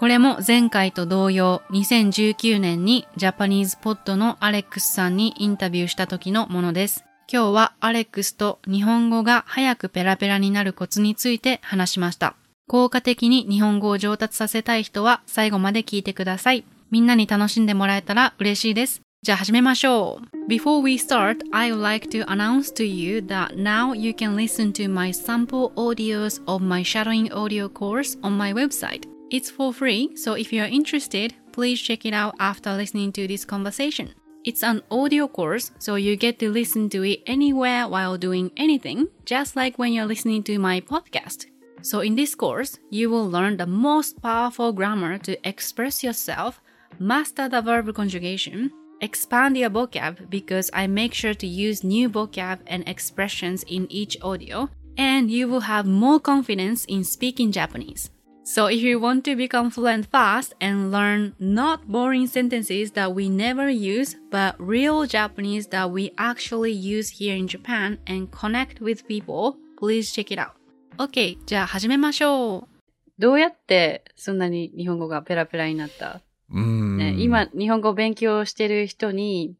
[0.00, 7.04] これも前回と同様、2019年にジャパニーズポッドのアレックスさんにインタビューした時のものです。
[7.30, 12.34] 今日はアレックスと日本語が早くペラペラになるコツについて話しました。
[12.66, 16.64] 効果的に日本語を上達させたい人は最後まで聞いてください。
[16.90, 19.02] みんなに楽しんでもらえたら嬉しいです。
[19.20, 20.50] じゃあ始めましょう。
[20.50, 24.88] Before we start, I would like to announce to you that now you can listen to
[24.88, 29.09] my sample audios of my shadowing audio course on my website.
[29.30, 33.28] It's for free, so if you are interested, please check it out after listening to
[33.28, 34.12] this conversation.
[34.44, 39.06] It's an audio course, so you get to listen to it anywhere while doing anything,
[39.24, 41.46] just like when you're listening to my podcast.
[41.80, 46.60] So in this course, you will learn the most powerful grammar to express yourself,
[46.98, 52.58] master the verb conjugation, expand your vocab because I make sure to use new vocab
[52.66, 58.10] and expressions in each audio, and you will have more confidence in speaking Japanese.
[58.49, 63.27] So if you want to become fluent fast and learn not boring sentences that we
[63.27, 69.07] never use, but real Japanese that we actually use here in Japan and connect with
[69.07, 70.51] people, please check it out.
[70.97, 72.75] OK, じゃあ始めましょう。
[73.17, 76.97] どうやってそんなに日本語がペラペラになった、うん。
[76.97, 79.55] ね、今、日本語を勉強してる人に、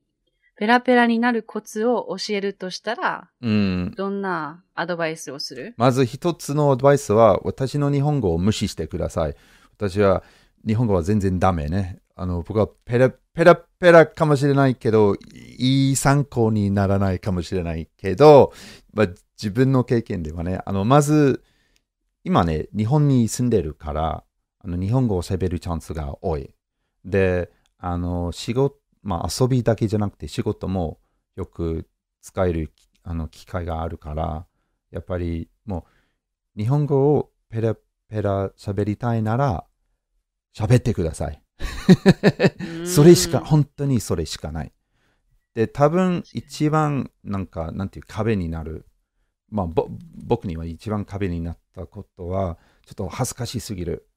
[0.60, 3.94] ペラペラになるコツを教えるとしたら、うん。
[3.96, 5.72] どんなアドバイスをする？
[5.78, 9.36] まず一つのアドバイスは、私の日本語を無視してください。
[9.78, 10.22] 私は
[10.66, 12.00] 日本語は全然ダメね。
[12.14, 15.14] あの、僕はペラペラペラかもしれないけど、
[15.56, 18.52] いい参考にならないかもしれないけど、
[18.92, 19.06] まあ、
[19.42, 21.42] 自分の経験ではね、あの、まず、
[22.22, 24.24] 今ね、日本に住んでるから、
[24.62, 26.50] あの日本語を喋るチャンスが多い。
[27.06, 30.98] で、あの、仕事、まあ遊びだけじゃなくて仕事も
[31.36, 31.88] よく
[32.22, 34.46] 使えるあの機会があるから、
[34.90, 35.86] やっぱりも
[36.56, 37.76] う日本語をペラ
[38.08, 39.64] ペラ喋りたいなら
[40.54, 41.42] 喋ってください。
[42.84, 44.72] それしか、本当にそれしかない。
[45.54, 48.86] で、多分一番なんか、なんていう壁になる。
[49.48, 54.08] まあ、ぼ僕には一番壁になったことは、ちょっと恥ずかしすぎる。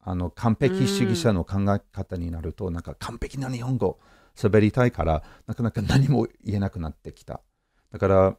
[0.00, 3.98] あの、完璧主義者の考え方になると、なんか完璧な日本語
[4.38, 7.42] 喋りたいから、なかなか何も言えなくなってきた。
[7.90, 8.36] だから、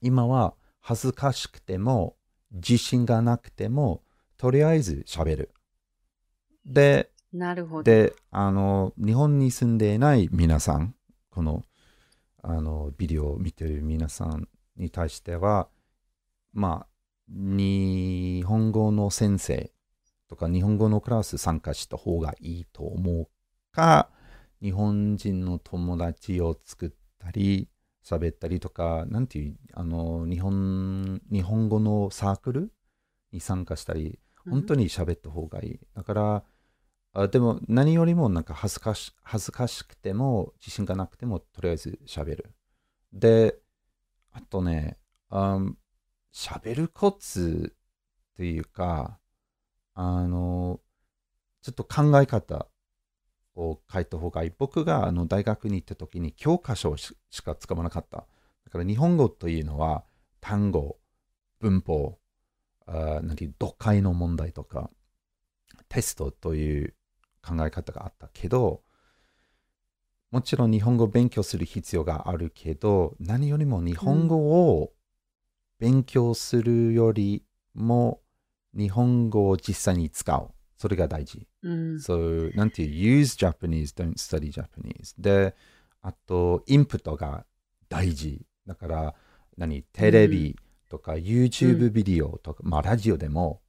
[0.00, 2.16] 今は恥ずかしくても、
[2.50, 4.02] 自信がなくても、
[4.38, 5.50] とりあえず喋る。
[6.64, 7.82] で、なるほど。
[7.82, 10.94] で、あの、日本に住んでいない皆さん、
[11.30, 11.64] この、
[12.42, 15.68] あの、ビデオを見てる皆さんに対しては、
[16.54, 16.88] まあ、
[17.28, 19.72] 日本語の先生
[20.28, 23.28] とか日本語のクラス参加した方がいいと思う
[23.72, 24.10] か、
[24.64, 27.68] 日本人の友達を作ったり、
[28.02, 32.72] 喋ったりとか、なんていう、あの、日本、日本語のサークル
[33.30, 35.80] に参加したり、本当に喋った方がいい。
[35.94, 36.44] だから、
[37.12, 42.54] あでも何よりもなんか恥ずかし恥ずかしくても自信がなくてもとりあえず喋る。
[43.12, 43.56] で、
[44.32, 44.98] あとね、
[45.30, 45.78] うん
[46.32, 47.76] 喋るコツ
[48.32, 49.20] っていうか、
[49.94, 50.80] あの、
[51.62, 52.66] ちょっと考え方
[53.56, 54.52] を書いた方がいい。
[54.56, 58.26] 僕があの大学に行った時に教科書ししか使わなかった。
[58.64, 60.04] だから日本語というのは
[60.40, 60.98] 単語、
[61.60, 62.18] 文法、
[62.86, 64.90] あなんていう読解の問題とか、
[65.88, 66.94] テストという
[67.42, 68.82] 考え方があったけど、
[70.30, 74.36] もちろん日本語を勉強する必要があるけど、何よりも日本語
[74.78, 74.92] を
[75.78, 77.44] 勉強するより
[77.74, 78.20] も、
[78.76, 80.53] 日本語を実際に使う。
[80.76, 81.46] それが大事。
[81.62, 81.96] うん。
[81.96, 85.14] So, なんていう、use Japanese, don't study Japanese.
[85.18, 85.54] で、
[86.02, 87.44] あと、インプットが
[87.88, 88.44] 大事。
[88.66, 89.14] だから、
[89.56, 90.56] 何、テレビ
[90.90, 93.60] とか YouTube ビデオとか、まあ、ラジオでも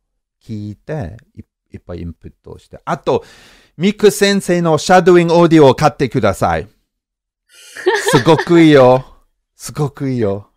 [0.41, 2.79] 聞いてい、いっぱいインプットして。
[2.85, 3.23] あと、
[3.77, 6.67] ミク先生のシャドウィングオーディオを買ってください。
[8.11, 9.05] すごくいいよ。
[9.55, 10.51] すごくいいよ。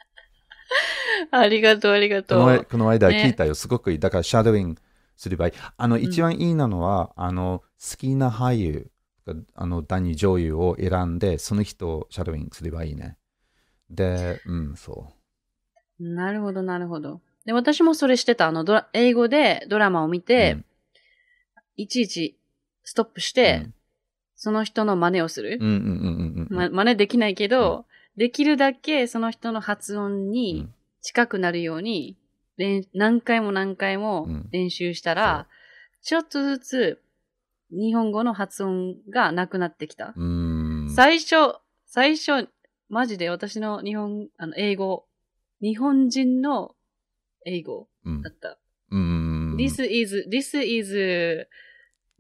[1.31, 2.67] ありがとう、ありがことのう。
[2.71, 3.55] この間ね聞いたよ。
[3.55, 3.99] すごくいい。
[3.99, 4.81] だから、シャドウィング
[5.19, 5.53] すればいい。
[5.77, 8.91] あの、一番いいなのは、あの、好きな俳優、
[9.55, 13.19] あの、男女優を選んで、その人をシャドウィングすればいいね。
[13.91, 15.13] で、うん、そ
[16.01, 17.21] なるほど、なるほど。
[17.45, 18.47] で、私もそれしてた。
[18.47, 20.23] あの、ドラ英語でドラマを見う。
[20.23, 20.65] て、うん
[21.77, 22.37] いちいち
[22.83, 23.71] ストップして、
[24.35, 25.65] その人の真似をするう。
[25.65, 26.57] ん、うん、うん、うんうん。
[26.57, 27.87] ま、真似できないけど、
[28.17, 32.28] できるだけその人の発音うにん近くなるように、練
[32.95, 35.47] 何回も何回もうん練習したら、
[36.03, 37.03] ちょっとずつ
[37.71, 40.15] 日本語の発音がなくなってきた。
[40.17, 40.93] うん。
[40.95, 41.57] 最初、
[41.87, 42.49] 最初、
[42.89, 45.07] マジで私の日本、あの、英語、
[45.61, 46.75] 日本人の
[47.45, 48.59] 英語うんだった。
[48.91, 49.57] うん。
[49.57, 51.47] This is, this is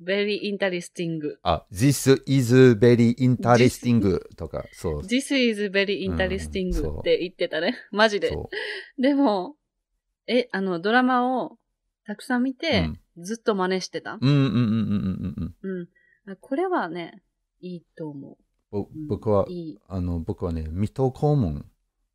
[0.03, 1.21] very interesting.
[1.43, 5.01] あ、This is very interesting とか、そう。
[5.03, 7.77] This is very うん interesting って言ってたね。
[7.91, 8.33] マジで。
[8.99, 9.57] でも、
[10.29, 11.59] え、あの、ドラマを
[12.05, 14.19] たくさん見て、ずっと真似してた？
[14.21, 15.89] うんうんうんうんうんうんうん。
[16.27, 16.37] うん。
[16.37, 17.23] これはね、
[17.61, 18.37] いいと思
[18.71, 18.89] ぼう。
[18.95, 19.79] うん僕は、いい。
[19.89, 21.67] あの、僕はね、水戸黄門、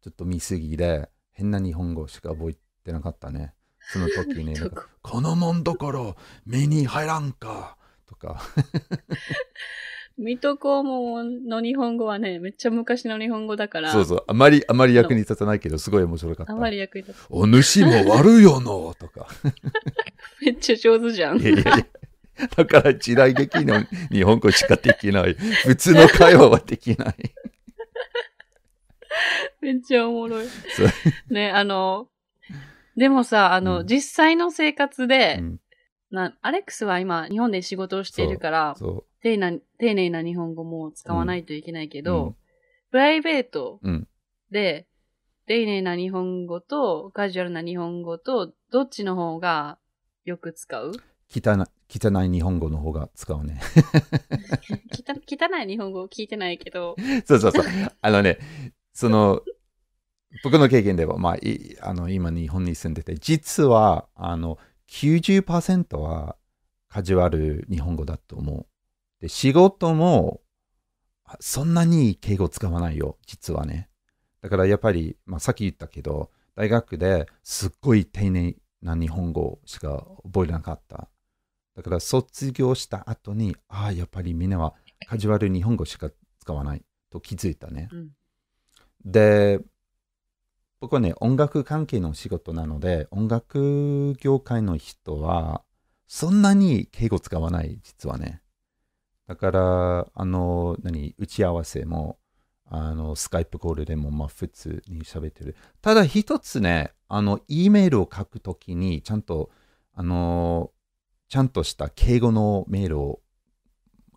[0.01, 3.55] ちょっと見すぎで、変な日本語しか覚えてなかったね。
[3.79, 4.53] その時ね、
[5.01, 5.19] こ？
[5.21, 6.15] のもんどころ、
[6.45, 8.39] 目に入らんか、とか。
[10.17, 16.53] 水戸黄門の日本語はね、めっちゃ昔の日本語だから、そうそう、あまり、あまり役に立たないけど、すごい面白かった。
[16.53, 17.25] あまり役に立つ。
[17.29, 19.27] お主も悪いよの、とか。
[20.41, 21.43] めっちゃ上手じゃんい。
[21.43, 21.87] やいやいや
[22.57, 25.35] だから時代劇の日本語しかできない。
[25.65, 27.15] 普通の会話はできない。
[29.61, 30.47] めっちゃおもろい。
[31.29, 32.07] ね、あの、
[32.95, 35.59] でもさ、あの、うん実際の生活で、うん
[36.13, 42.03] な、アレックスは今、日本で仕事をしているから、そ丁寧な丁寧な日本語も使わないといけないけう。
[42.03, 42.35] ど、
[42.91, 44.07] プライベートうん。
[44.51, 44.85] で、
[45.47, 49.79] 丁寧な日本語とカジュアルな日本語と、どっちの方が
[50.23, 50.91] よく使う？
[51.35, 53.59] 汚い汚い日本語の方が使うね。
[54.93, 56.95] 汚い日本語聞いてないけど、
[57.25, 57.65] そうそうそう。
[58.01, 58.37] あのね、
[58.93, 59.41] その、
[60.43, 64.59] 僕の経験では、まあ、いあの今日本に住んでて、実は、あの、
[64.93, 66.37] 90%は
[66.87, 68.65] カジュアル日本語だと思う。
[69.19, 70.41] で、仕事も、
[71.25, 73.89] あそんなに敬語使わないよ、実はね。
[74.41, 81.09] だからやっぱり、まあ、さっき言ったけど、大学ですっごい丁寧な日本語しか覚えなかった。
[81.75, 84.75] だから卒業した後に、ああ、やっぱりみんなは
[85.07, 87.89] カジュアル日本語しか使わないと気づいたね。
[87.91, 88.09] うん
[89.05, 89.59] で、
[90.83, 95.63] 僕はね、音楽関係の仕事なので、音楽業界の人は、
[96.07, 98.41] そんなに敬語使わない、実はね。
[99.25, 102.19] だから、あの、何、打ち合わせも、
[102.65, 105.55] あの、スカイプコールでも、まあ、普通に喋ってる。
[105.81, 109.51] ただ、一つね、あの、E メールを書くときに、ちゃんと、
[109.93, 110.73] あの、
[111.29, 113.21] ちゃんとした敬語のメールを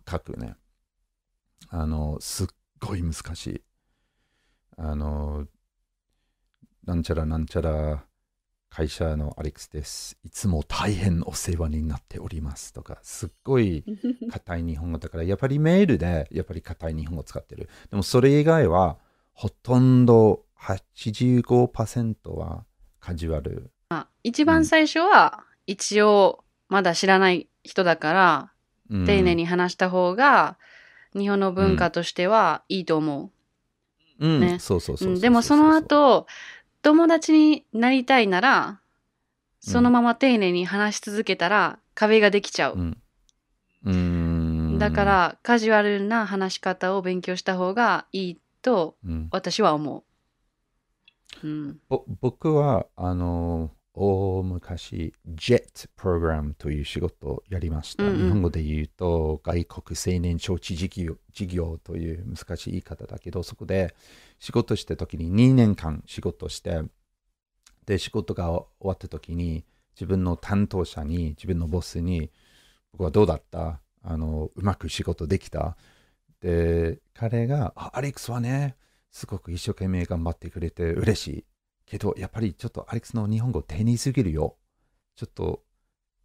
[0.05, 0.57] 書くね。
[1.69, 2.47] あの、すっ
[2.81, 3.63] ごい難しい。
[4.75, 5.47] あの、
[6.87, 8.05] なんちゃらなんちゃら
[8.69, 10.17] 会社のアレックスです。
[10.23, 13.83] いつも大変お世話になっておりますとか、すっごい
[14.31, 17.67] 硬い日本語だから、やっぱりメールでやっぱり硬い日本語を使ってる。
[17.89, 18.97] でもそれ以外は、
[19.33, 22.63] ほとんど85%は
[23.01, 23.69] カジュアル。
[23.89, 28.51] あ一番最初は、一応、まだ知らない人だから、
[28.89, 30.57] うん丁寧に話した方が、
[31.13, 33.31] 日本の文化としてはいいと思
[34.19, 35.13] うん、ねそうそうそうそうう。
[35.15, 36.27] うんでもその、後、
[36.81, 38.81] 友達になりたいなら、
[39.59, 42.75] そのまま丁寧に話し続けたら壁ができちゃう。
[42.75, 42.97] うん。
[43.85, 50.03] うんだか、ら、カジュアルな話し方を勉強した方がいいとうん私は思
[51.43, 51.47] う。
[51.47, 51.79] うん。
[51.89, 58.03] ぼ僕は、あの、大昔、JET プログラムという仕事をやりました。
[58.03, 63.95] うんうん日本語で言うと、外国青年招致事業事業という難しい言い方だけど、そこで
[64.39, 66.81] 仕事した時に2年間仕事して、
[67.85, 72.31] で、仕事が終わった時に、自分の担当者に、自分のボスに、
[72.91, 73.81] 僕はどうだった？
[74.03, 75.77] あの、うまく仕事できた？
[76.41, 78.75] で、彼が、あアレックスはね、
[79.11, 81.45] すごく一生懸命頑張ってくれて嬉しい。
[81.85, 84.57] けど、やっぱりちょっとアレックスの日本語丁寧すぎるよ。
[85.15, 85.63] ちょっと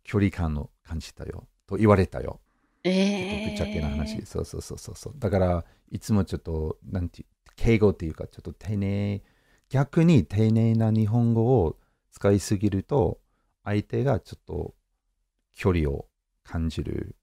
[0.02, 1.46] 距離感を感じたよ。
[1.66, 2.40] と言われたよ。
[2.84, 4.26] ちょっとえぶっちゃけな話。
[4.26, 5.14] そうそうそうそうそう。
[5.16, 7.24] だから、いつもちょっと、なんて
[7.56, 9.22] 敬語っていうか、ちょっと丁寧、
[9.68, 11.78] 逆に丁寧な日本語を
[12.12, 13.20] 使いすぎると、
[13.64, 14.74] 相手がちょっと
[15.54, 16.06] 距離を
[16.44, 17.14] 感じる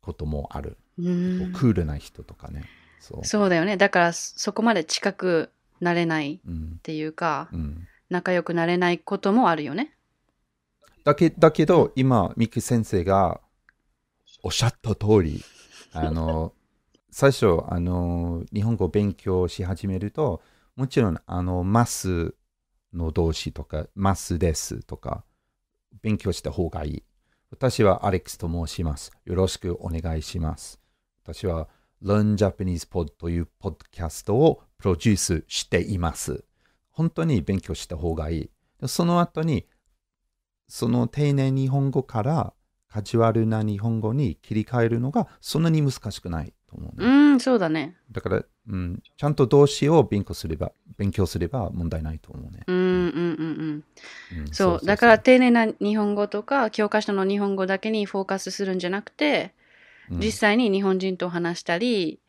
[0.00, 0.78] こともある。
[0.98, 2.64] うんクールな人とかね。
[3.00, 3.24] そう。
[3.24, 3.76] そうだよね。
[3.76, 6.80] だからそこまで近くなれないっうん。
[6.82, 7.88] ていうか、うん。
[8.10, 9.96] 仲良くなれないこともあるよね。
[11.04, 13.40] だけだけど、今、ミク先生が
[14.42, 15.42] おっしゃった通り、
[15.92, 16.52] あの、
[17.14, 20.40] 最初、あの、日本語を勉強し始めると、
[20.76, 22.34] もちろん、あの、ます
[22.94, 25.22] の動詞とか、ますですとか、
[26.00, 27.02] 勉強した方がいい。
[27.50, 29.12] 私はアレックスと申します。
[29.26, 30.80] よろしくお願いします。
[31.22, 31.68] 私は
[32.02, 36.46] Learn Japanese Pod というポッドキャストをプロデュースしています。
[36.90, 38.50] 本当に勉強した方がいい。
[38.86, 39.66] その後に、
[40.66, 42.54] その丁寧日本語から
[42.88, 47.94] カジュアルな日本語に切り替えるのがそんなに難しくないと思うね、うん、そうだね。
[48.10, 52.60] だからうん、ちゃんと動詞を勉強すれば、勉強すれば問題ないと思うね。
[52.66, 53.84] うんうんうん
[54.32, 54.38] うん。
[54.38, 59.52] うんそう、だから、丁寧な日本語とか、教科書の日本語だけにフォーカスするんじゃなくて、
[60.10, 62.20] うん実際に日本人と話したり、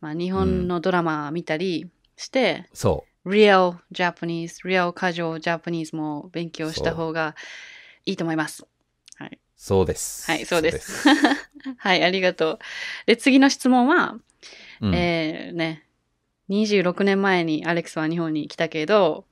[0.00, 7.34] まあ、日本のドラマ見たりして、そ Real Japanese、Real Casual Japanese も勉強した方が
[8.06, 8.66] いいと思います。
[9.58, 10.30] そうです。
[10.30, 11.08] はい、そうです。
[11.78, 12.58] はい、ありがとう。
[13.06, 14.14] で、次の質問は、
[14.80, 15.84] うんえーね、
[16.48, 19.24] 26年前にアレックスは日本に来たけど、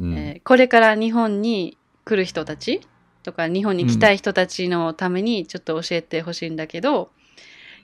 [0.00, 2.80] うんえーこれから日本に来る人たち
[3.22, 7.10] とか日本に来たい人たちのためにちょっと教えてほしいんだけど、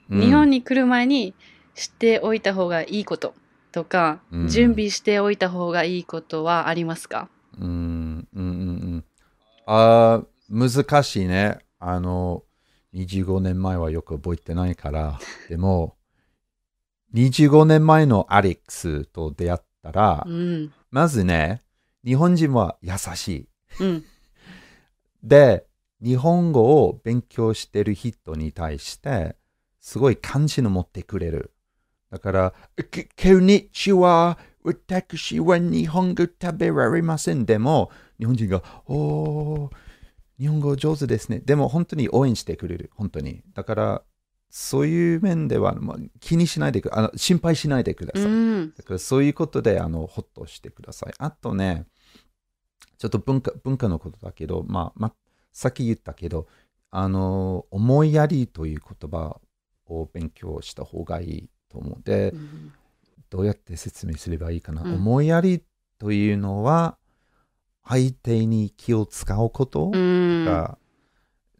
[0.09, 1.35] うん日本に来る前に
[1.75, 3.35] 知っておいた方がいいこと
[3.71, 7.29] とか、うん準備しておいた方がいいことはありますか？
[7.59, 8.43] うん、うん、うんう
[8.97, 9.05] ん。
[9.67, 11.59] あー難しいね。
[11.77, 12.43] あの、
[12.93, 15.95] 25年前はよく覚えてないから、でも、
[17.13, 20.73] 25年前のアレックスと出会ったら、うん。
[20.89, 21.61] まずね、
[22.03, 23.49] 日本人は優しい。
[23.79, 24.05] うん。
[25.23, 25.67] で、
[26.01, 29.35] 日本語を勉強してる人に対して、
[29.79, 31.53] すごい関心を持ってくれる。
[32.09, 32.53] だから、
[32.89, 37.45] きこんにちは、私は日本語食べられません。
[37.45, 39.88] でも、日本人が、おー、
[40.39, 41.39] 日本語上手ですね。
[41.39, 42.91] でも、本当に応援してくれる。
[42.95, 43.41] 本当に。
[43.53, 44.03] だから、
[44.49, 48.25] そういう面では、まあ、気にしないでくあの心配しないでください。
[48.25, 48.73] うん。
[48.75, 51.13] だからそういうことであのほっとしてください。
[51.19, 51.85] あとね、
[52.97, 55.13] ちょっと文化文化のことだけど、まあ、ま
[55.51, 56.47] さっき言ったけど、
[56.89, 59.39] あの思いやりという言葉
[59.85, 62.03] を勉強した方がいいと思う。
[62.03, 62.73] で、うん
[63.29, 64.81] どうやって説明すればいいかな。
[64.81, 65.63] うん思いやり
[65.99, 66.97] というのは、
[67.89, 70.45] 相手に気を使うことうん。
[70.45, 70.77] が、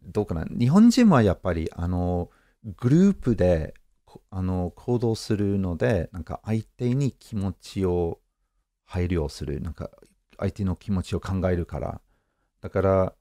[0.06, 0.44] どうかな。
[0.44, 2.30] 日本人はやっぱり、あの、
[2.76, 8.20] グループでこあの行動するので、なんか相手に気持ちを
[8.86, 9.60] 配慮する。
[9.60, 9.90] なんか
[10.38, 12.00] 相手の気持ちを考えるから。
[12.60, 13.14] だから、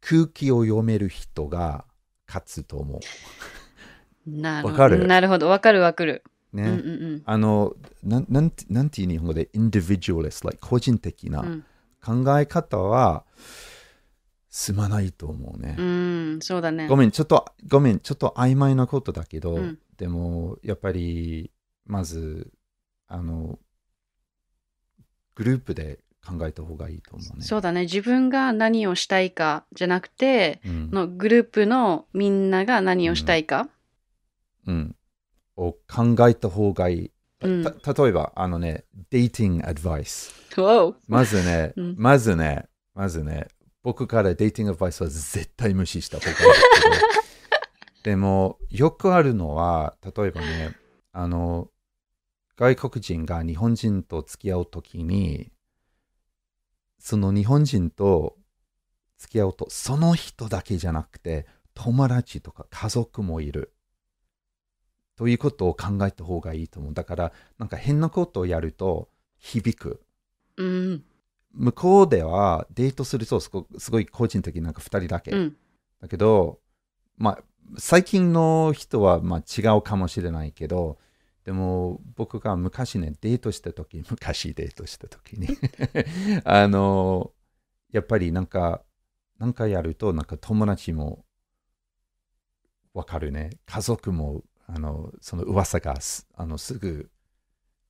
[0.00, 1.84] 空気を読める人が
[2.28, 3.00] 勝つと思
[4.26, 5.06] なるわかる？
[5.06, 5.48] なるほど。
[5.48, 6.22] わかるわかる。
[6.52, 6.56] う。
[6.56, 6.62] ね。
[6.62, 6.76] うんう
[7.16, 7.74] んあの、
[8.04, 11.64] なんなんてなんていう日本語で、インディビジュアリスト、like 個人的なうん。
[12.06, 13.24] 考え方は、
[14.48, 15.76] すまないと思うね。
[15.78, 16.86] うん、そうだね。
[16.88, 21.50] ごめん、ちょっと、ごめん、ちょっと曖昧なことだけど、うんでも、やっぱり、
[21.86, 22.52] まず、
[23.08, 23.58] あの、
[25.34, 27.44] グループで考えた方がいいと思うね。
[27.44, 27.82] そうだね。
[27.82, 30.90] 自分が何をしたいかじゃなくて、うん。
[30.90, 33.68] のグループのみんなが何をしたいか。
[34.66, 34.96] うん。
[35.56, 37.10] を考えた方がいい。
[37.40, 40.34] 例えば、あのね、デーティングアドバイス。
[41.06, 43.48] まずね、うんまずね、まずね、
[43.82, 46.96] 僕からデーティングアドバイスは絶対無視した方がいいけど。
[48.04, 50.76] でも、よくあるのは、例えばね、
[51.12, 51.70] あの、
[52.56, 55.52] 外国人が日本人と付き合うときに、
[56.98, 58.36] その日本人と
[59.18, 63.75] 付き合うと、その人だけじゃなくて、友達とか家族もいる。
[65.16, 66.94] ということを考えた方がいいと思う。
[66.94, 69.08] だから、なんか変なことをやると
[69.38, 70.02] 響く。
[70.56, 71.04] うん。
[71.52, 75.30] 向こうではデートするとすごすごい個人的になんか2人だけ。
[75.30, 75.56] うん。
[76.00, 76.60] だけど、
[77.16, 77.42] まあ、
[77.78, 80.98] 最近の人はまあ違うかもしれないけど、
[81.44, 85.48] でも僕が昔ね、デートした時 昔デートした時に
[86.44, 87.32] あの、
[87.92, 88.82] やっぱりなんか、
[89.38, 91.24] なんかやると、なんか友達も
[92.94, 93.50] わかるね。
[93.66, 97.08] 家族も、あの、その噂がすあのすぐ、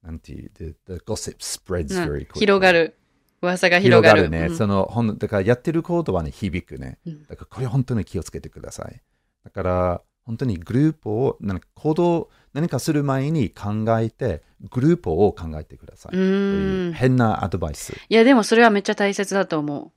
[0.03, 2.39] なんていう、the, the gossip spreads うん very quickly.
[2.39, 2.97] 広がる。
[3.43, 4.29] 噂が広がる。
[4.29, 4.47] ね。
[4.49, 6.99] うんそのほんだからやってるコードはね、響くね。
[7.07, 9.01] うんだからこれ本当に気をつけてください。
[9.45, 16.17] だから本当にグループを、なんか行動、何かする前に考えて、グループを考えてください。
[16.17, 17.93] うというん変なアドバイス。
[18.09, 19.93] いや、でもそれはめっちゃ大切だと思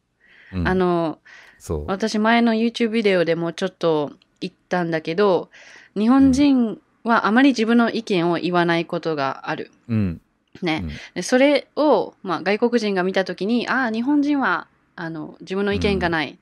[0.54, 0.60] う。
[0.60, 1.20] うんあの、
[1.58, 1.86] そう。
[1.88, 5.50] 私前の YouTube ビデオでもちょっと言ったんだけど、
[5.96, 9.72] 日本人はあまり自分の意見を言わないことがある。
[9.88, 10.22] うん。
[10.62, 10.82] ね。
[10.84, 16.38] うんでそれを、まあ、外国人が見たときに、ああ、日本人はあの自分の意見がないっ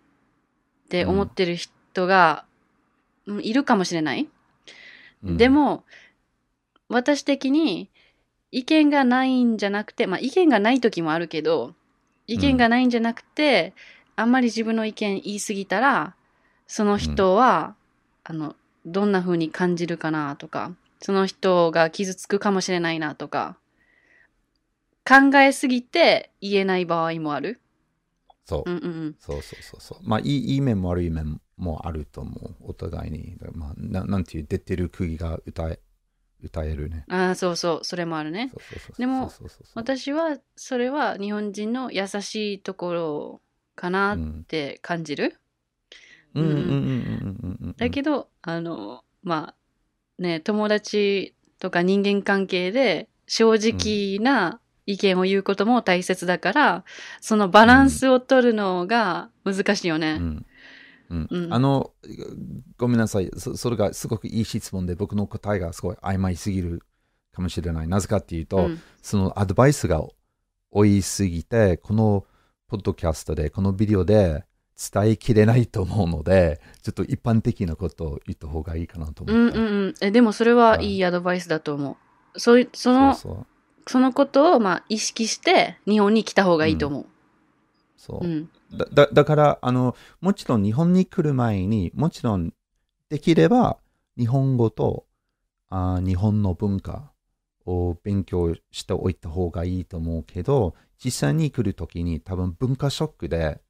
[0.89, 2.43] て思ってる人が、
[3.25, 4.29] うんいるかもしれない。
[5.23, 5.83] うんで、も、
[6.87, 7.89] 私的に
[8.51, 11.73] 意見がないんじゃなくて、まあ、意見がない時もあるけど、
[12.27, 13.73] 意見がないんじゃなくて、
[14.15, 16.15] あんまり自分の意見言い過ぎたら、
[16.67, 17.75] その人は、
[18.23, 18.55] あの、
[18.87, 23.57] どんな風に感じるかなとか、その人が傷つくかもしれないなとか、
[25.07, 27.61] 考えすぎて言えない場合もある。
[28.45, 28.73] そうう。
[28.73, 29.15] んうんうん。
[29.19, 29.99] そうそうそうそう。
[30.03, 32.55] まあ、いいいい面も悪い面もあると思う。
[32.61, 33.37] お互いに。
[33.53, 35.79] まあ、ななんていう、出てる釘が歌え、
[36.41, 37.05] 歌えるね。
[37.09, 38.51] ああ、そうそう、それもあるね。
[38.97, 39.31] でも
[39.75, 43.41] 私は、それは日本人の優しいところ
[43.75, 45.35] かなって感じる。
[46.35, 47.56] うんうんうんうんうんうんうん。
[47.77, 49.53] だけど、あの、ま
[50.19, 56.85] あ、ね、友達とか人間関係で正直な意見を言うことも大切だから、
[57.21, 60.17] そのバランスを取るのが難しいよね。
[60.19, 60.45] うん
[61.09, 61.93] うんうんあの、
[62.77, 63.55] ごめんなさいそ。
[63.55, 66.83] それがすごくいい質問で、僕の答えがすごい曖昧すぎる
[67.31, 67.87] かもしれない。
[67.87, 70.03] なぜかっていうと、うんそのアドバイスが
[70.69, 72.25] 多いすぎて、この
[72.67, 74.43] ポッドキャストで、このビデオで
[74.77, 79.59] 伝えきれないと思うので、ちょっと一般的なことを言った方がいいかなとうん思って。
[79.59, 79.93] うんうん。
[80.01, 81.97] え、でもそれはいいアドバイスだと思
[82.35, 82.39] う。
[82.39, 83.33] そういその、そそう
[83.87, 87.05] そうのことを、まあ、意識して日本に来た方がいいと思う。
[87.95, 88.49] そううん。
[88.71, 92.53] だだだからあの、もちろん日本に来る前にもちろん
[93.09, 93.77] できれば
[94.17, 95.05] 日本語と
[95.69, 97.11] あ日本の文化
[97.65, 103.66] を勉強しておいた方がいいと思うけど、実際に来るときに多分文化ショックで、ち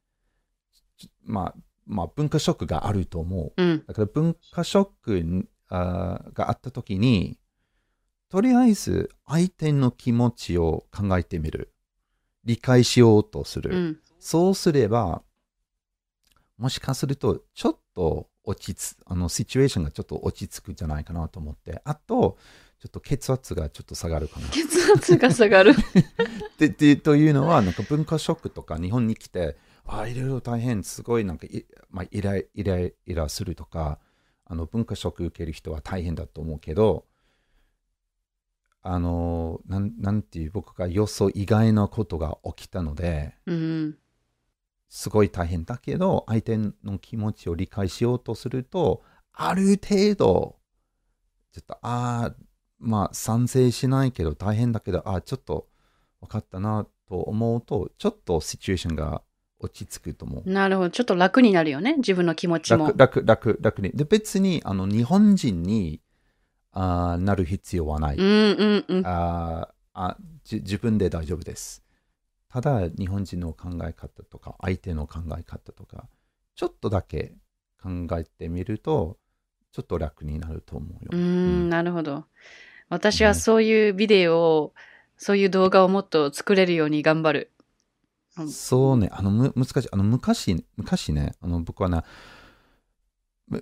[1.24, 3.62] まあ、まあ文化ショックがあると思う。
[3.62, 3.84] うん。
[3.86, 7.38] だから文化ショックにあーがあったときに、
[8.30, 11.74] とりあえず相手の気持ちを考えてみる。
[12.44, 13.76] 理解しようとする。
[13.76, 14.00] うん。
[14.20, 15.22] そうすれば、
[16.58, 22.38] もしかすると、ちょっと落ち着、あの、シチュエーションがちょっと落ち着くんじゃないかなと思って、あと、
[22.80, 24.48] ちょっと血圧がちょっと下がるかな。
[24.50, 25.76] 血圧が下がる。
[26.58, 34.00] でで というのは、なんか文化ショックとか日本に来て、あいろいろ大変、すごいなんかい、まあ、イライライラするとか、
[34.46, 37.06] あの文化ショック受ける人は大変だと思うけど、
[38.82, 43.98] あの、なんなんていう、僕が予想以外のことが起きたので、うん。
[44.90, 49.04] すごい大変だけど、相手の気持ちを理解しようとすると、
[49.34, 50.58] ある程度、
[51.52, 52.36] ちょっと、ああ、
[52.80, 55.68] まあ、賛成しないけど、大変だけど、ああ、ちょっと
[56.22, 59.22] 分かったなと思うと、ちょっとシチュエーションが
[59.60, 60.50] 落ち着くと思う。
[60.50, 60.90] なるほど。
[60.90, 61.96] ちょっと楽になるよね。
[61.98, 62.98] 自分の気持ちも楽、。
[62.98, 63.92] 楽、楽、楽に。
[63.92, 66.02] で、別に、あの、日本人に
[66.72, 68.18] あーなる必要はない。
[68.18, 69.04] うんうんうん。
[69.06, 71.84] あーあじ自分で大丈夫です。
[72.50, 76.08] ただ、日本人の考え方とか、相手の考え方とか、
[76.56, 77.34] ちょっとだけ
[77.82, 79.18] 考えてみると、
[79.72, 81.00] ちょっと楽になると思うよ。
[81.12, 82.26] うーうんん、なるほど。
[82.90, 84.74] 私はそういうビデオを、
[85.18, 87.52] そういう動画をもっと作れるように頑張る。
[88.46, 89.88] そうね、あの、む難しい。
[89.92, 92.04] あの、昔、昔ね、あの、僕はな、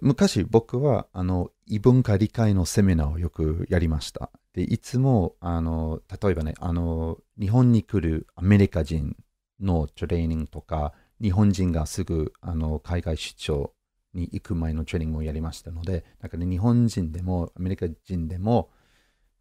[0.01, 4.31] 昔僕は、あの、異文化理解のセミナーをよくやりました。
[4.53, 9.15] で、いつも、あの、例えばね、あの、日本に来るアメリカ人
[9.59, 13.73] のトレーニングとか、日本人がすぐ、あの、海外出張
[14.13, 18.71] に行く前のトレーニングをやりましたので、だから、日本人でも、アメリカ人でも、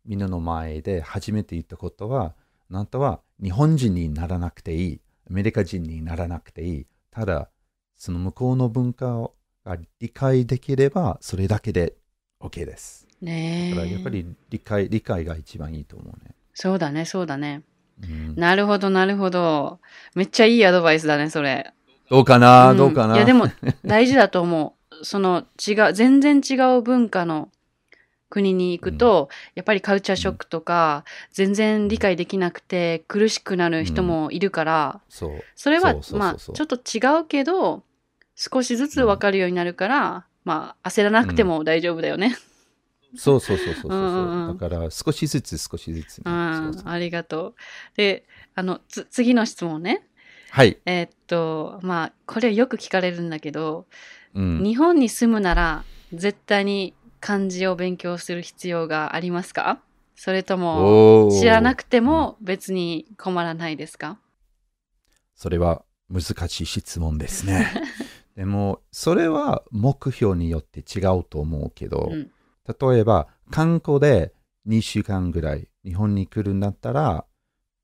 [0.04, 2.34] みんなの前で初めて言ったことは、
[2.70, 5.00] あなたは日本人にならなくていい。
[5.28, 6.86] アメリカ人にならなくていい。
[7.10, 7.48] ただ、
[7.96, 9.34] その向こうの文化を
[9.64, 11.94] が理解できれば、それだけで
[12.40, 13.06] OK です。
[13.22, 14.12] ねだからやっぱえ。
[14.12, 16.34] り理解理解が一番いいと思うね。
[16.52, 17.62] そうだね、そうだね。
[18.02, 19.80] うんなるほど、なるほど。
[20.14, 21.72] めっちゃいいアドバイスだね、それ。
[22.10, 23.14] どうかな、んどうかな？
[23.14, 23.48] いや、でも、
[23.84, 25.04] 大事だと思う。
[25.04, 27.50] その、違う、全然違う文化の
[28.34, 35.30] 国に行くと、やっぱりカルチャーショックとか、全然理解できなくて苦しくなる人もいるから、そ
[35.70, 37.84] れはまあちょっと違うけど
[38.34, 42.36] 少しずつ分かるようになるから、まあ焦らなくても大丈夫だよね。
[43.16, 43.92] そうそうそうそうそう。
[43.92, 44.58] うんうんうん。
[44.58, 46.92] だから少しずつ少しずつね、うんそうそう。
[46.92, 47.54] ありがとう。
[47.96, 48.24] で
[48.56, 50.08] あのつ次の質問ね。
[50.50, 50.76] はい。
[50.86, 53.86] えーっとまあこれよく聞かれるんだけど、
[54.34, 59.80] うん、日本に住むなら絶対に漢字を勉強する必要がありますか？
[60.14, 64.20] それとも知らなくても別に困らないですか？
[65.34, 67.66] それは難しい質問ですね。
[68.36, 72.30] でも、それは目標によって違うと思うけど、うん。
[72.92, 74.34] 例えば、観光で
[74.66, 77.24] 2週間ぐらい日本に来るんだったら、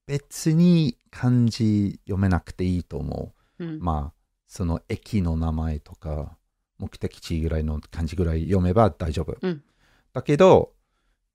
[0.06, 3.64] 別に漢字読めなくていいと思う。
[3.64, 3.76] ん。
[3.76, 3.78] う。
[3.80, 6.36] まあ、その駅の名前とか、
[6.80, 9.36] 目的地ぐらいの漢字ぐらい読めば大丈夫。
[9.40, 9.62] うん
[10.12, 10.72] だけど、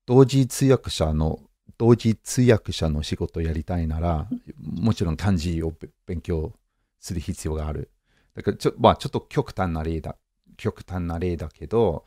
[0.05, 1.39] 同時通訳者の、
[1.77, 4.27] 同時通訳者の仕事をやりたいなら、
[4.59, 6.53] もちろん漢字をべ勉強
[6.99, 7.89] する必要がある。
[8.35, 10.17] だからちょ、まあ、ちょっと極端な例だ。
[10.57, 12.05] 極端な例だけど、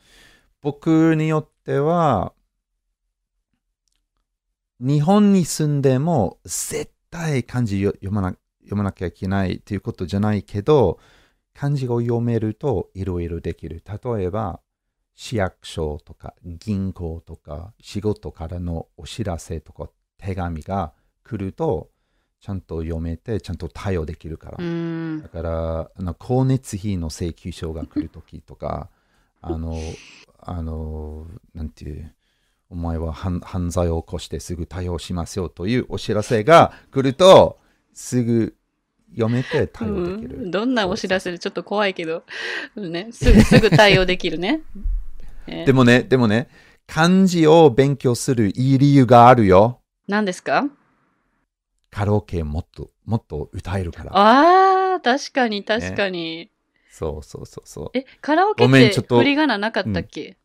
[0.61, 2.35] 僕によっては、
[4.81, 11.01] 日本に住んでも絶対漢字よ読まな読まなきゃいけないっていうことじゃないけど、
[11.59, 13.83] 漢字を読めるといろいろできる。
[13.85, 14.61] 例えば、
[15.17, 20.93] 市役所とか銀行とか仕事からのお知らせとか手紙が
[21.25, 21.91] 来ると
[22.41, 28.91] ちゃんと読めてちゃんと対応できるから、うんだからあの光熱費の請求書が来るときとか
[29.43, 29.77] あの
[30.39, 32.15] あのなんていう
[32.71, 37.59] お前は犯犯罪を起こしてすぐ対応しますよというお知らせが来ると
[37.93, 38.55] すぐ
[39.13, 40.51] 読めて対応できる、うん。
[40.51, 42.25] どんなお知らせでちょっと怖いけど、
[42.77, 44.61] ね、すぐ、すぐ対応できるね。
[45.47, 46.49] え でもねでもね
[46.87, 49.81] 漢字を勉強するいい理由があるよ。
[50.07, 50.69] 何ですか？
[51.91, 54.11] カラオケもっともっと歌えるから。
[54.15, 56.51] ああ、確かに確かに。
[56.91, 57.99] そうそうそうそう。
[57.99, 60.37] え、カラオケってごめんちょっと振り仮名なかったっけ、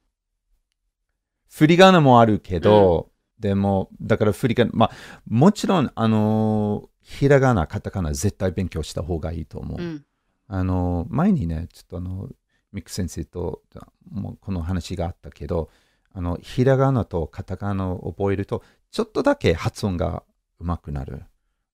[1.50, 4.92] 振り仮名もあるけど、でも、だから振り仮名、まあ、
[5.28, 9.82] もちろん、あの、ひらがな、カタカナ、絶対勉強した方がいいと思う。
[9.82, 10.06] うん。
[10.48, 12.30] あの、前にね、ちょっとあの、
[12.72, 13.62] ミック先生と
[14.10, 15.70] もうこの話があったけど、
[16.12, 20.24] あの、ひらがなとカタカナを覚えると、ちょっとだけ発音が
[20.60, 21.24] 上手くなる。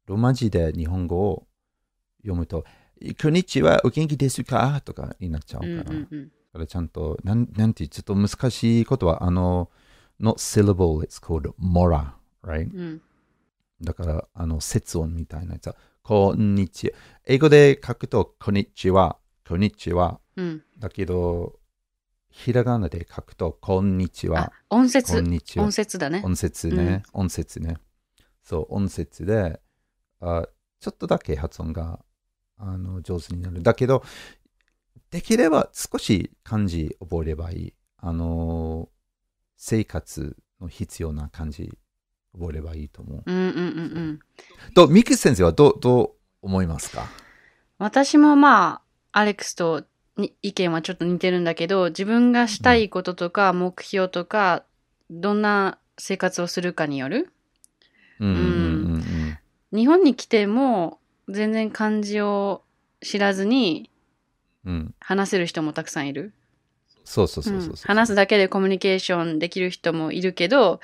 [0.07, 1.47] ローマ字で日本語を
[2.21, 2.65] 読むと、
[3.21, 4.81] こんにちは、お元気ですか？
[4.81, 5.95] とかになっちゃううんから。
[5.95, 6.25] うんうん。
[6.25, 9.69] だからちゃんと、なんなんていう、ちょっと難しいことは、あの、
[10.19, 12.13] not syllable, it's called mora,
[12.43, 12.69] right?
[12.73, 13.01] うん。
[13.81, 16.93] だから、あの、節音みたいなやつは、こんにちは。
[17.25, 20.19] 英語で書くと、こんにちは、こんにちは。
[20.35, 20.63] うん。
[20.77, 21.59] だけど、
[22.29, 25.21] ひらがなで書くと、こんにちあは、、音こん節。
[25.21, 25.71] にちは音。
[25.71, 26.21] 節だね。
[26.23, 27.77] 音節ね、音節ね。
[28.43, 29.61] そう、音節で、
[30.21, 30.47] あ
[30.79, 32.03] ちょっとだけ発音が
[32.57, 33.61] あの上手になる。
[33.63, 34.03] だけど、
[35.11, 37.73] できれば少し漢字覚えればいい。
[37.97, 38.89] あの、
[39.55, 41.77] 生活の必要な漢字
[42.33, 43.23] 覚えればいいと思う。
[43.25, 43.61] うんうんうんう
[44.11, 44.19] ん。
[44.73, 46.11] と、ミク先生はどうどう
[46.41, 47.07] 思いますか？
[47.77, 48.81] 私もま
[49.13, 49.83] あ、アレックスと
[50.17, 54.63] に意見はちょっと似てるんだけど、自分がしたいこととか目標とか、
[55.09, 57.31] どんな生活をするかによる。
[58.19, 58.37] うんうんう
[58.97, 59.37] ん
[59.71, 62.63] 日本に来ても、全然漢字を
[63.01, 63.91] 知らずに
[64.65, 64.73] うん。
[64.73, 66.33] うん、話せる人もたくさんいる。
[67.05, 70.79] そうそうそうそうそう、うん話すだけでコミュニケーションできる人もいるけど、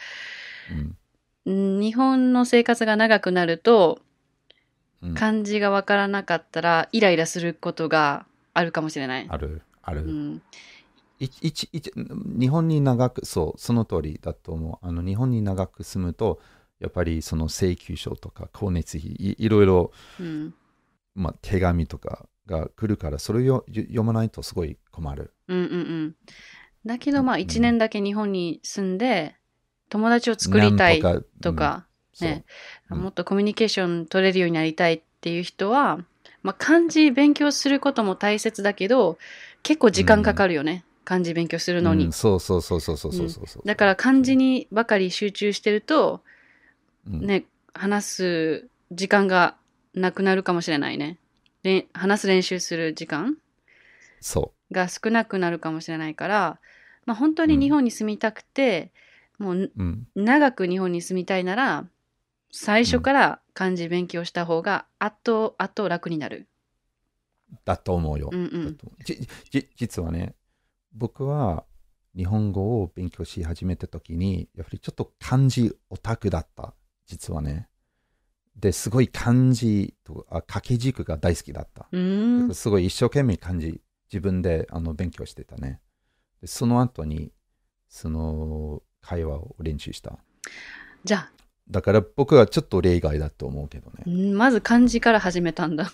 [0.72, 0.98] うんん
[1.46, 4.00] 日本の生活が長くなると、
[5.02, 5.14] うん。
[5.14, 9.26] 漢字がわからなかったらイライラすることがあるかもしれない。
[9.30, 10.04] ある、ある。
[10.04, 10.42] うん。
[11.20, 14.86] いいちいち日本に長くそうその通りだと思う。
[14.86, 16.42] あの日本に長く住むと
[16.80, 20.54] やっぱりその請求書とか光熱費いいろいろ、うん。
[21.14, 25.34] まあ、手紙とかが来るからそれをよ読まないとすごい困る。
[25.48, 26.16] うんうんうん。
[26.86, 29.36] だけどまあ一年だけ日本に住んで
[29.96, 31.02] 友達を作りたい
[31.42, 31.86] とか、
[32.20, 32.44] うん、ね、
[32.92, 32.96] う。
[32.96, 36.00] ん、もっとコミュニケーション取れるようになりたいっていう人は、
[36.44, 39.18] まあ、漢字勉強することも大切だけど、
[39.64, 40.84] 結構時間かかるよね。
[41.00, 46.22] うん、漢字勉強するのに、そうそうそうそうそうそうそうだから漢字にばかり集中してると、
[47.08, 49.56] ね、話す時間が
[49.94, 51.20] なくなるかもしれないね。
[51.64, 53.38] で話す練習する時間。
[54.74, 56.60] が少なくなるかもしれないから、
[57.06, 59.05] まあ、本当に日本に住みたくて、うん
[59.38, 61.88] もうう、うん、長く日本に住みたいなら
[62.52, 66.48] 最初から漢字勉強した方が後々楽になる。
[67.64, 68.78] だと思うよ、うんうん。
[69.76, 70.36] 実はね
[70.94, 71.66] 僕は
[72.16, 76.74] 日本語を勉強し始めた時にやっぱりちょっと漢字オタクだった。
[77.06, 77.70] 実はね。
[78.56, 82.56] ですごい漢字とあ掛け軸が大好きだった、うーん。
[82.56, 85.82] すごい一生懸命漢字自分であの勉強してたね。
[86.40, 87.34] でその後に
[87.90, 90.18] その会話を練習した
[91.04, 91.32] じゃあ、
[91.70, 95.92] だから僕はちょっと例外だと思うけどねうんまず漢字から始めたんだ。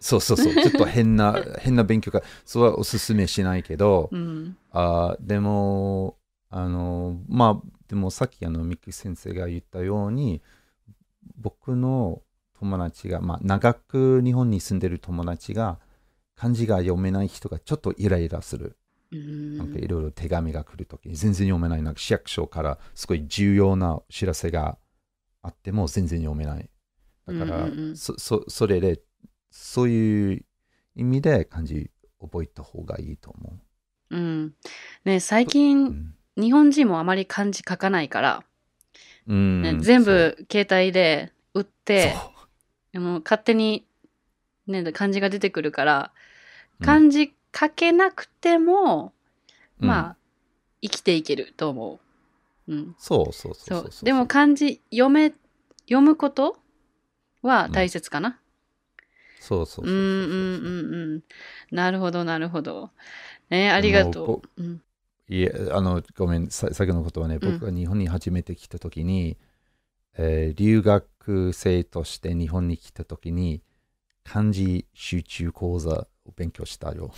[0.00, 4.56] そうそうそう ちょっと変な変な勉強がそれはおすすめしないけど、うん。
[4.70, 6.18] あーでも、
[6.50, 10.42] あの、まあ、でもさっきあの、ミキ先生が言ったように、
[11.38, 12.22] 僕の
[12.58, 15.78] 友達が、まあ、長く日本に住んでる友達が、
[16.34, 18.76] 漢字が読めない人がちょっとイライラする。
[19.12, 21.82] うんなんかいろいろ手紙が来るときに全然読めない。
[21.82, 24.78] なんか市役所からすごい重要なお知らせが
[25.42, 26.68] あっても全然読めない。
[27.26, 29.00] だから、そそそれで、
[29.50, 30.44] そういう
[30.94, 31.90] 意味で漢字
[32.20, 33.58] 覚えた方がいいと思
[34.10, 34.54] うん。
[35.04, 35.46] ね、最う。
[35.46, 38.44] う近、ん日本人もあまり漢字書かないから、
[39.26, 42.14] うんね全部携帯で打って、
[42.92, 43.86] そうもう勝手に、
[44.66, 46.12] ね、漢字が出てくるから、
[46.80, 49.12] うん漢字書けなくても、
[49.80, 50.16] うんまあ、
[50.82, 52.00] 生きていけると思
[52.68, 52.72] う。
[52.72, 52.96] うん。
[52.98, 55.32] そうそうそそううそうでも漢字読め、
[55.86, 56.58] 読むこと
[57.42, 58.40] は大切かな。
[59.38, 60.26] そうそうそうそううんう
[60.58, 61.22] んうんうん。
[61.70, 62.90] なるほどなるほど。
[63.50, 64.62] ねありがとう。
[64.62, 64.82] うん
[65.28, 69.36] いえ、あの、ごめん、さ先のことはね、僕が日本に初めて来た時に、
[70.18, 73.62] えー留学生として日本に来た時に、
[74.24, 77.12] 漢字集中講座を勉強したよ。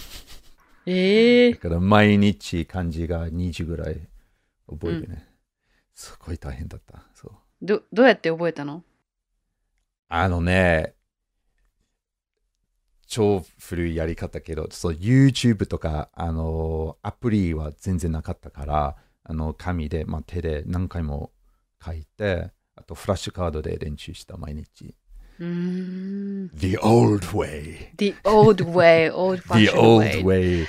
[0.86, 4.08] ええだから毎日漢字が20ぐらい
[4.68, 5.26] 覚えるね。
[5.94, 7.02] すごい大変だった。
[7.14, 7.32] そう。
[7.60, 8.84] ど、どうやって覚えたの？
[10.08, 10.94] あのね、
[13.06, 21.32] 超古いやり方けど、そう YouTube とか、あの、アプリは全然なかったから、あの、紙で、まあ、手で何回も
[21.84, 24.94] 書いて、あとフラッシュカードで練習した毎日。
[25.38, 27.90] The old way.
[27.96, 30.24] The old way, old The old way.
[30.24, 30.66] way.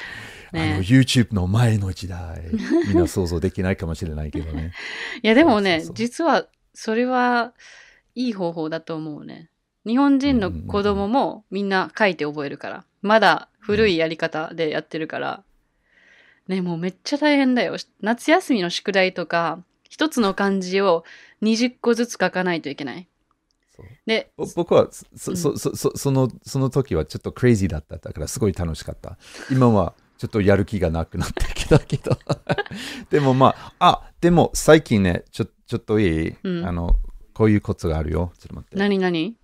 [0.52, 2.44] あねの YouTube の前の時代。
[2.88, 4.74] みんな想像できないかもしれないけどね。
[5.22, 7.54] いやでもね実はそれは
[8.16, 9.50] いい方法だと思うね。
[9.86, 12.86] 日本人の子供もみんな書いて覚えるから。
[13.02, 15.44] まだ古いやり方でやってるから。
[16.48, 17.76] ね、もうめっちゃ大変だよ。
[18.02, 21.04] 夏休みの宿題とか、一つの漢字を
[21.44, 23.08] 20個ずつ書かないといけない。
[24.06, 27.98] で、ぼ僕はそそそそそのその時はちょっとクレイジーだった。
[27.98, 29.18] だからすごい楽しかった。
[29.52, 32.18] 今はちょっとやる気がなくなってきたけど。
[33.10, 36.66] でもまああでも最近ねちょちょっといい、うん。
[36.66, 36.96] あの
[37.34, 38.32] こういうコツがあるよ。
[38.40, 38.78] ちょっと待って。
[38.78, 39.36] 何何？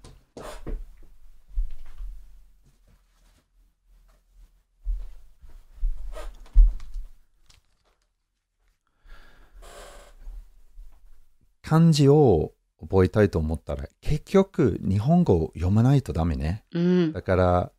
[11.62, 17.13] 漢字を覚えたいと思ったら結局日本語を読まないとダメねうん。
[17.13, 17.71] だから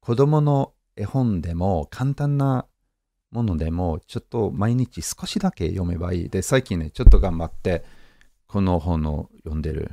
[0.00, 2.66] 子供の絵本でも簡単な
[3.30, 6.28] ものでもちょっと毎日少しだけ読めばいい。
[6.28, 7.84] で、最近ね、ちょっと頑張って
[8.46, 9.92] この本を読んでる。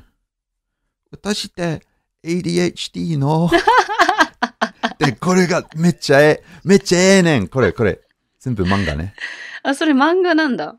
[1.12, 1.82] 私って
[2.24, 3.50] ADHD の？
[5.00, 7.48] で、これがめっちゃええ、めっちゃええねん。
[7.48, 8.00] これ、これ。
[8.40, 9.16] 全部漫画ね。
[9.64, 10.78] あ、それ漫画なんだ。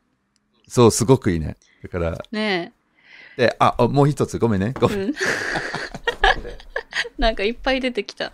[0.69, 1.57] そう、すごくいいね。
[1.83, 2.73] だから、ね
[3.37, 4.75] で、あ、あもう一つ、ごめんね。
[4.81, 4.97] ごえ。
[4.97, 5.09] めん。
[5.09, 5.15] うん。
[7.19, 8.33] なんかいっぱい出てきた。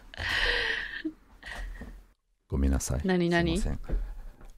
[2.48, 3.00] ごめんなさい。
[3.04, 3.78] 何々すいません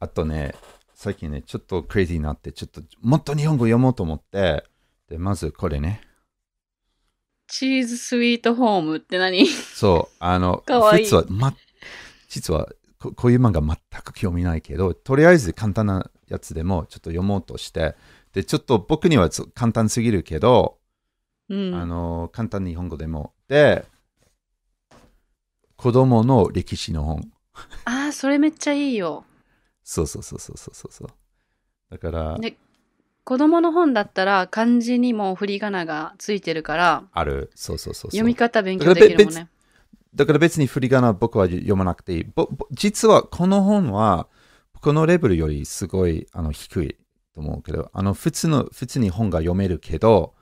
[0.00, 0.54] あとね、
[0.94, 4.64] 最近ね、ちょっとクレイジーになって、ちょっともっと日本語読もうと思って、
[5.08, 6.00] で、まずこれね。
[7.46, 9.46] チーズスイートホームって何？
[9.46, 11.54] そう、あの、 かわいい普通は、ま、
[12.28, 17.94] 実はこ、こういう漫画全く興味ないけど、とりあえず簡単なやつでもちょっと読もうとして、
[18.32, 20.78] で、ちょっと僕にはつ簡単すぎるけど、
[21.48, 21.74] うん。
[21.74, 23.34] あの、簡単に日本語でも。
[23.48, 23.84] で、
[25.76, 27.30] 子供の歴史の本。
[27.84, 29.24] ああ、それめっちゃいいよ。
[29.84, 31.08] そうそうそうそうそうそう。
[31.90, 32.56] だから、ね
[33.24, 37.52] 子供の本だったら漢字にも振り仮名がついてるから、ある。
[37.54, 38.10] そうそうそうそう。
[38.10, 39.48] 読み方勉強できるもんね。
[40.14, 42.24] だから別に振り仮名僕は読まなくていい。
[42.24, 44.26] ぼぼ実はこの本は、
[44.80, 46.96] このレベルよりすごいあの低い
[47.34, 50.34] と思うけど、あの普通の、普通に本が読めるけど、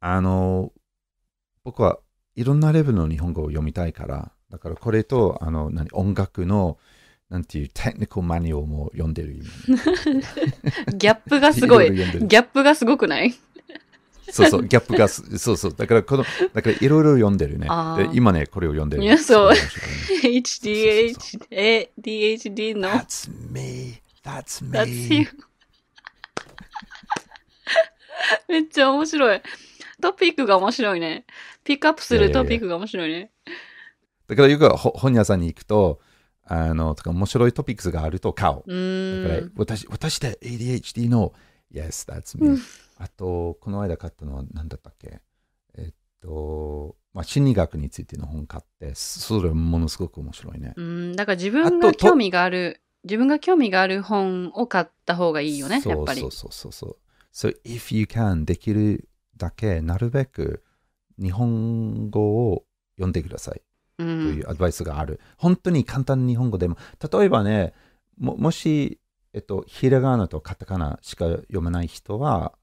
[0.00, 0.72] あの、
[1.64, 1.98] 僕は
[2.36, 6.78] いろんなレベルの日本語を読みたいから、だからこれと、あの、何、音楽の、
[7.28, 9.44] なんていうテクニカルマニュアルも読んでる今。
[10.96, 11.90] ギャップがすごい。
[11.92, 13.34] ギャップがすごくない？
[14.30, 15.74] そうそう、ギャップがす、そうそう。
[15.74, 19.02] だからこの、だからいろいろ読んでるねで今ね、これを読んでる。
[19.02, 19.52] いやそう
[20.22, 24.00] ?HDH、え、 DHD の That's me.
[24.24, 24.70] That's me.
[24.70, 25.26] That's you.
[28.48, 29.42] めっちゃ面白い。
[30.00, 31.24] トピックが面白いね。
[31.64, 33.32] ピックアップするトピックが面白いね。
[34.28, 36.00] だからよくほ本屋さんに行くと、
[36.44, 38.62] あの、とか面白いトピックスがあると買う。
[38.66, 39.52] うーだからん。
[39.56, 41.32] 私、私で ADHD の
[41.72, 42.58] Yes, that's me.
[42.98, 45.20] あと、この間買ったのは何だったっけ？
[45.76, 50.72] えっと、まあ、心理学についての本買って、それものすごく面白いね。
[50.76, 56.30] うん、だから自分が興味がある、自分が興味がある本を買った方がいいよね、やっぱりそう。
[56.30, 56.96] そうそうそう。
[57.38, 60.64] So, if you can, できるだけ、なるべく
[61.22, 62.64] 日本語を
[62.96, 63.62] 読んでください。
[63.98, 64.02] う。
[64.02, 65.20] というんアドバイスがある。
[65.36, 66.76] 本当に簡単に日本語でも、
[67.12, 67.74] 例えばね、
[68.18, 68.98] ももし、
[69.34, 72.54] えっと、ひらがなとカタカナしか読めない人は、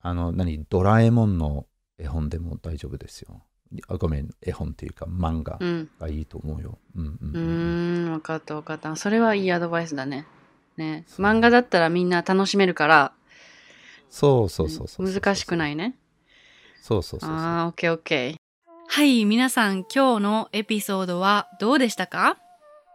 [0.00, 1.66] あの、何、ドラえもんの
[1.98, 3.42] 絵本でも大丈夫ですよ。
[3.88, 5.90] あごめん、絵本っていうか漫画うん。
[5.98, 6.78] がいいと思うよ。
[6.94, 8.94] うんうんううんうんーん、わかったわかった。
[8.94, 10.24] それはいいアドバイスだね。
[10.76, 11.04] ね。
[11.18, 13.12] 漫画だったらみんな楽しめるから、
[14.10, 15.12] そうそうそうそう。
[15.12, 15.96] 難しくないね。
[16.82, 17.38] そうそうそうそう。
[17.38, 18.36] ああ、オッケーオッケー。
[18.90, 22.38] はい、皆さん今日のエピソードはどうでしたか？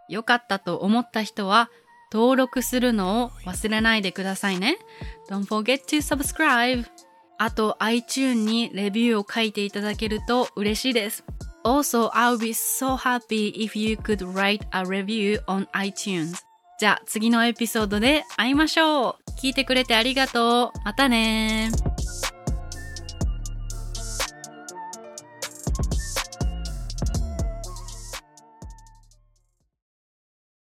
[0.10, 1.70] 良かったと思った人は
[2.12, 4.78] 登録するのを忘れないでくださいね。
[5.30, 6.86] Don't forget to subscribe.
[7.38, 11.24] あと iTunes にレビューを書いていただけると嬉しいです。
[11.64, 16.44] Also, I'll be so happy if you could write a review on iTunes.
[16.84, 19.16] じゃあ次のエピソードで会いましょう。
[19.42, 20.80] 聞いてくれてありがとう。
[20.84, 21.72] またね